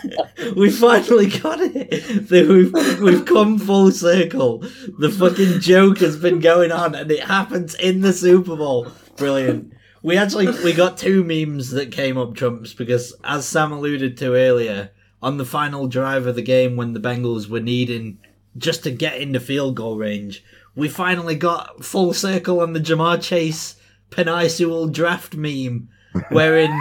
[0.56, 2.30] we finally got it.
[2.32, 4.60] We've, we've come full circle.
[4.98, 8.88] The fucking joke has been going on, and it happens in the Super Bowl.
[9.18, 9.74] Brilliant.
[10.02, 14.36] We actually we got two memes that came up trumps because, as Sam alluded to
[14.36, 18.20] earlier, on the final drive of the game when the Bengals were needing
[18.58, 20.44] just to get into field goal range,
[20.76, 23.76] we finally got full circle on the Ja'Marr Chase
[24.12, 25.90] Penei Sewell draft meme,
[26.30, 26.72] wherein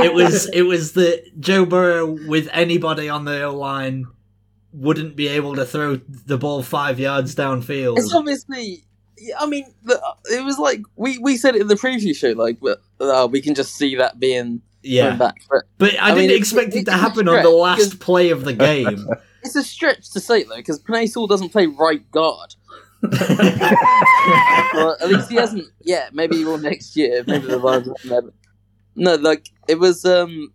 [0.00, 4.06] it was it was that Joe Burrow with anybody on the O line
[4.72, 7.98] wouldn't be able to throw the ball five yards downfield.
[7.98, 8.84] It's obviously.
[9.38, 12.30] I mean, it was like we, we said it in the preview show.
[12.30, 12.56] Like,
[13.00, 15.42] uh, we can just see that being Yeah, thrown back.
[15.50, 18.00] But but I, I didn't it- expect it, it- to it's happen on the last
[18.00, 19.06] play of the game.
[19.42, 22.54] it's a stretch to say though, because Penei Sewell doesn't play right guard.
[23.02, 26.14] well, at least he hasn't yet.
[26.14, 27.24] Maybe he will next year.
[27.26, 28.32] Maybe the Lions will never.
[28.96, 30.52] No, like it was um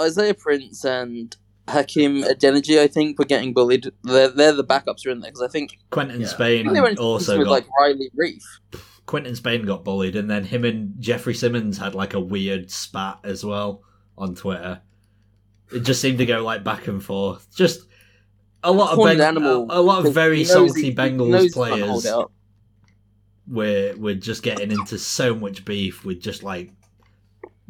[0.00, 1.34] Isaiah Prince and
[1.68, 2.78] Hakeem Adeniji.
[2.80, 3.90] I think were getting bullied.
[4.04, 6.26] They're they're the backups are in there because I think Quinton Yeah.
[6.26, 8.42] I Spain think they were in also with got like Riley Reiff.
[9.06, 13.20] Quinton Spain got bullied, and then him and Jeffrey Simmons had like a weird spat
[13.24, 13.82] as well
[14.18, 14.80] on Twitter.
[15.72, 17.46] It just seemed to go like back and forth.
[17.54, 17.86] Just
[18.62, 22.06] a lot of Beng- animal, a, a lot of very salty he- Bengals he players
[23.46, 26.72] were were just getting into so much beef with just like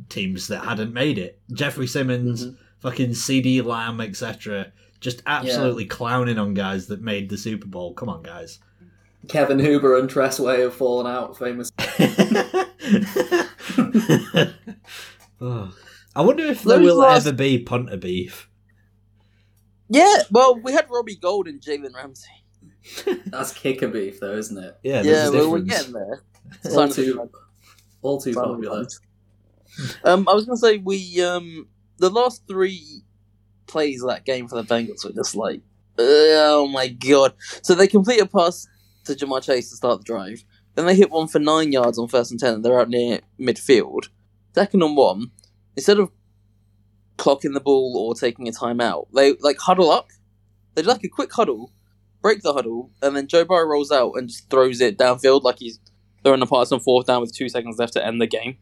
[0.08, 1.40] teams that hadn't made it.
[1.52, 2.56] Jeffrey Simmons, Mm-hmm.
[2.80, 4.72] fucking CeeDee Lamb, etc.
[5.00, 7.92] Just absolutely clowning on guys that made the Super Bowl.
[7.94, 8.58] Come on, guys.
[9.28, 11.70] Kevin Huber and Tress Way have fallen out, famous.
[15.38, 15.70] Oh.
[16.14, 18.48] I wonder if there Those will last- ever be punter beef.
[19.90, 22.26] Yeah, well, we had Robbie Gould and Jalen Ramsey.
[23.26, 24.78] That's kicker beef, though, isn't it?
[24.82, 26.22] Yeah, Yeah, there's a well, we're getting there.
[26.64, 27.30] All Sign of the too,
[28.02, 28.86] all too Sign of popular.
[30.04, 33.02] Um, I was gonna say we um the last three
[33.66, 35.60] plays of that game for the Bengals were just like,
[35.98, 37.34] oh my god!
[37.62, 38.66] So they complete a pass
[39.06, 40.44] to Ja'Marr Chase to start the drive.
[40.74, 42.54] Then they hit one for nine yards on first and ten.
[42.54, 44.08] and They're out near midfield.
[44.54, 45.30] Second and one.
[45.76, 46.10] Instead of
[47.18, 50.08] clocking the ball or taking a timeout, they like huddle up.
[50.74, 51.72] They do like a quick huddle,
[52.20, 55.58] break the huddle, and then Joe Burrow rolls out and just throws it downfield like
[55.58, 55.78] he's
[56.22, 58.58] throwing a pass on fourth down with two seconds left to end the game.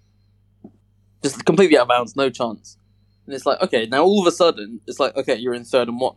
[1.23, 2.77] Just completely out of bounds, no chance.
[3.27, 5.89] And it's like, okay, now all of a sudden, it's like, okay, you're in third
[5.89, 6.17] and one.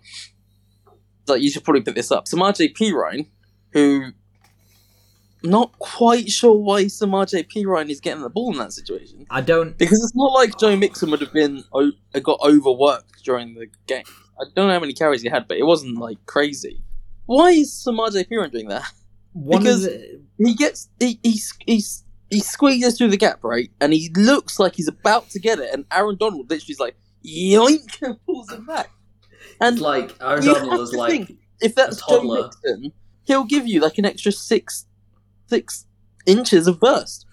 [1.22, 2.28] It's like, you should probably pick this up.
[2.28, 2.92] So Samaj P.
[2.92, 3.28] Ryan,
[3.78, 4.12] who
[5.44, 7.66] not quite sure why Samaj P.
[7.66, 9.26] Ryan is getting the ball in that situation.
[9.30, 9.78] I don't.
[9.78, 11.64] Because it's not like Joe Mixon would have been
[12.24, 14.04] got overworked during the game.
[14.40, 16.84] I don't know how many carries he had, but it wasn't like crazy.
[17.26, 18.36] Why is Samaj P.
[18.36, 18.92] Ryan doing that?
[19.34, 21.84] One Because- the, he gets he he he,
[22.30, 25.74] he squeezes through the gap right, and he looks like he's about to get it,
[25.74, 28.90] and Aaron Donald literally's like yoink and pulls him back.
[29.62, 32.22] And like Aaron Donald is like think, if that's Joe.
[32.22, 32.92] Mixon,
[33.28, 34.86] he'll give you like an extra six
[35.48, 35.86] six
[36.26, 37.26] inches of burst.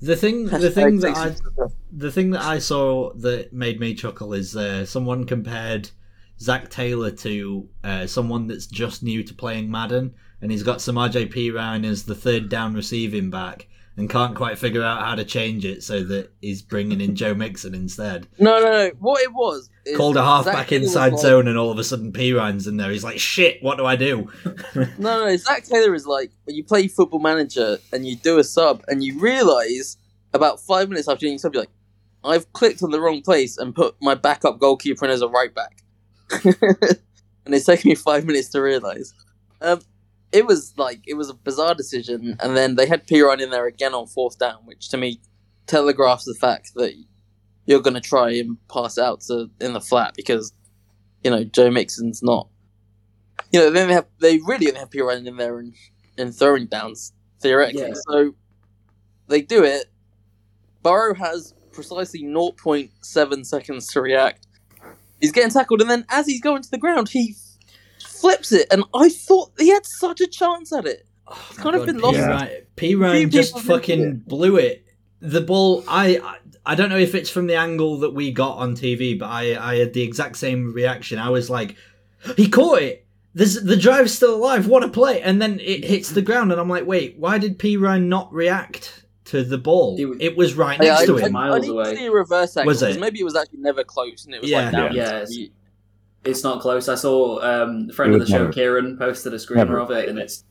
[0.00, 0.46] the thing.
[0.46, 1.76] The thing that I inches of burst.
[1.92, 5.90] the thing that I saw that made me chuckle is uh, someone compared
[6.40, 11.14] Zac Taylor to uh, someone that's just new to playing Madden, and he's got Samaj
[11.30, 11.50] P.
[11.50, 15.64] Ryan as the third down receiving back, and can't quite figure out how to change
[15.64, 18.26] it so that he's bringing in Joe Mixon instead.
[18.38, 18.90] No, no, no.
[18.98, 21.84] What it was is Called a Taylor was inside like- zone, and all of a
[21.84, 22.90] sudden Perine's in there.
[22.90, 24.30] He's like, "Shit, what do I do?"
[24.74, 28.44] No, no, Zac Taylor is like when you play Football Manager and you do a
[28.44, 29.96] sub and you realize
[30.32, 31.70] about five minutes after doing sub, you're like,
[32.24, 35.54] I've clicked on the wrong place and put my backup goalkeeper in as a right
[35.54, 35.82] back.
[36.44, 39.12] and it's taken me five minutes to realize.
[39.60, 39.80] Um,
[40.32, 43.66] it was like it was a bizarre decision, and then they had Perine in there
[43.66, 45.20] again on fourth down, which to me
[45.66, 46.94] telegraphs the fact that
[47.66, 50.52] you're going to try and pass out to in the flat because
[51.22, 52.48] you know Joe Mixon's not
[53.52, 55.74] you know, then they have they really only have running in there and,
[56.16, 57.88] and throwing downs theoretically.
[57.88, 57.94] Yeah.
[58.08, 58.34] So
[59.28, 59.92] they do it.
[60.82, 64.46] Burrow has precisely 0.7 seconds to react.
[65.20, 67.36] He's getting tackled, and then as he's going to the ground, he
[68.22, 71.06] flips it, and I thought he had such a chance at it.
[71.28, 72.16] Oh, it's kind of been lost.
[72.18, 72.94] Perine, P.
[72.94, 74.28] Ryan just fucking it.
[74.28, 74.86] blew it.
[75.20, 78.56] The ball, I, I, I don't know if it's from the angle that we got
[78.58, 81.18] on TV, but I, I had the exact same reaction.
[81.18, 81.76] I was like,
[82.36, 83.06] he caught it.
[83.34, 84.66] This, the drive's still alive.
[84.66, 85.22] What a play!
[85.22, 89.04] And then it hits the ground, and I'm like, wait, why did Perine not react
[89.26, 89.96] to the ball?
[89.96, 91.36] He was- It was right next I, to I, him.
[91.36, 91.84] I Miles need away.
[91.92, 92.86] to see a reverse angle Was it?
[92.86, 94.64] because maybe it was actually never close, and it was Yeah.
[94.64, 94.94] like down.
[94.94, 95.24] Yeah.
[96.24, 96.88] To- It's not close.
[96.88, 99.78] I saw um, a friend of the show, never- Kieran, posted a screener Never.
[99.78, 100.44] of it, and it's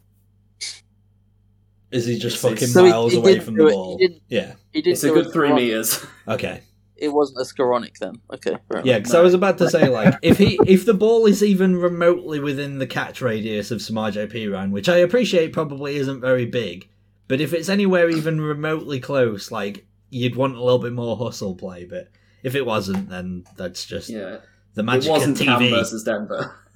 [1.91, 3.97] Is he just It's- fucking So miles he away from the it- he ball?
[3.97, 4.53] didn't- Yeah.
[4.71, 5.55] He did It's a good three Skowronek.
[5.55, 6.05] meters.
[6.27, 6.61] Okay.
[6.95, 8.15] It wasn't a Skowronek then.
[8.33, 8.51] Okay.
[8.69, 9.03] fair Yeah, enough.
[9.03, 12.39] because I was about to say like if he if the ball is even remotely
[12.39, 16.87] within the catch radius of Samaje Perine, which I appreciate probably isn't very big,
[17.27, 21.55] but if it's anywhere even remotely close, like you'd want a little bit more hustle
[21.55, 21.85] play.
[21.85, 22.09] But
[22.43, 24.37] if it wasn't, then that's just Yeah,
[24.73, 25.69] the it wasn't of Cam TV.
[25.71, 26.55] versus Denver.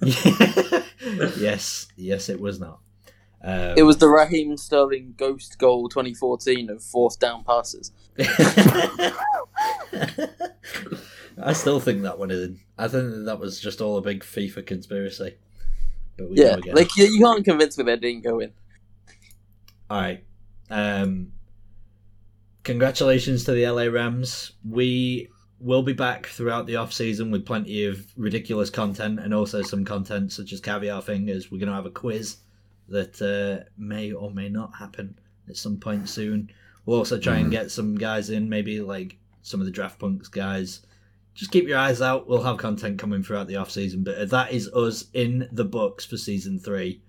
[1.38, 2.80] yes, yes, it was not.
[3.42, 7.92] Um, It was the Raheem Sterling ghost goal 2014 of fourth down passes.
[11.38, 12.56] I still think that one is.
[12.78, 15.34] I think that was just all a big FIFA conspiracy.
[16.16, 16.74] But we Yeah, again.
[16.74, 18.52] like you, you can't convince me they didn't go in.
[19.90, 20.24] All right.
[20.70, 21.32] Um,
[22.64, 24.52] congratulations to the LA Rams.
[24.68, 25.28] We
[25.58, 29.84] will be back throughout the off season with plenty of ridiculous content and also some
[29.84, 31.50] content such as caviar fingers.
[31.50, 32.36] We're going to have a quiz
[32.88, 36.50] that uh, may or may not happen at some point soon.
[36.84, 40.28] We'll also try and get some guys in, maybe like some of the draft punks
[40.28, 40.86] guys.
[41.34, 42.28] Just keep your eyes out.
[42.28, 46.04] We'll have content coming throughout the off season, but that is us in the books
[46.04, 47.02] for season three.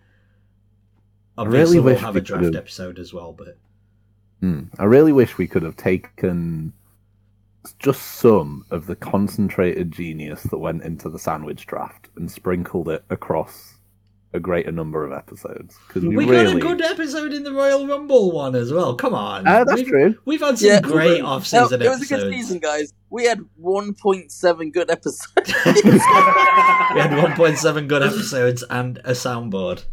[1.37, 3.57] i really Obviously, we'll have we a draft episode as well, but
[4.41, 4.63] Hmm.
[4.77, 6.73] I really wish we could have taken
[7.73, 13.03] just some of the concentrated genius that went into the sandwich draft and sprinkled it
[13.09, 13.73] across
[14.33, 16.59] a greater number of episodes because we, we, really.
[16.59, 18.93] got a good episode in the Royal Rumble one as well.
[18.95, 20.15] Come on, Ah, that's we've, true.
[20.25, 20.81] We've had some Yeah.
[20.81, 21.85] great No, off-season episodes.
[21.85, 22.11] it was episodes.
[22.23, 22.93] a good season, guys.
[23.09, 25.33] We had 1.7 good episodes.
[25.65, 25.71] we
[26.99, 29.85] had 1.7 good episodes and a soundboard.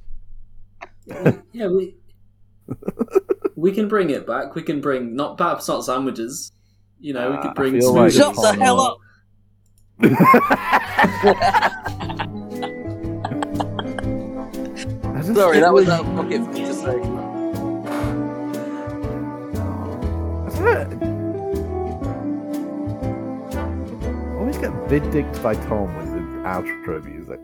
[1.53, 1.95] yeah, we
[3.57, 4.55] we can bring it back.
[4.55, 6.51] We can bring not perhaps not sandwiches.
[7.05, 8.17] You know, we could bring feel like smoothies.
[8.17, 8.97] Shut the hell up!
[15.37, 16.99] Sorry, that was out of pocket for me to say.
[24.33, 27.39] I always get bid dicked by Tom with the outro music.